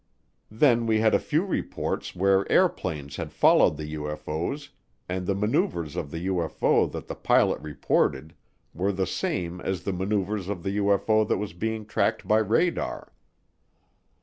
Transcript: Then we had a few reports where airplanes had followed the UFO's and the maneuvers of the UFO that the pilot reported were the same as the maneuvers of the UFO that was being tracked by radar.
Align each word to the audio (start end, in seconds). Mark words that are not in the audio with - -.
Then 0.49 0.87
we 0.87 0.99
had 0.99 1.13
a 1.13 1.19
few 1.19 1.45
reports 1.45 2.15
where 2.15 2.51
airplanes 2.51 3.17
had 3.17 3.31
followed 3.31 3.77
the 3.77 3.93
UFO's 3.93 4.69
and 5.07 5.27
the 5.27 5.35
maneuvers 5.35 5.95
of 5.95 6.09
the 6.09 6.25
UFO 6.25 6.91
that 6.91 7.05
the 7.05 7.13
pilot 7.13 7.61
reported 7.61 8.33
were 8.73 8.91
the 8.91 9.05
same 9.05 9.61
as 9.61 9.83
the 9.83 9.93
maneuvers 9.93 10.49
of 10.49 10.63
the 10.63 10.77
UFO 10.79 11.23
that 11.27 11.37
was 11.37 11.53
being 11.53 11.85
tracked 11.85 12.27
by 12.27 12.39
radar. 12.39 13.13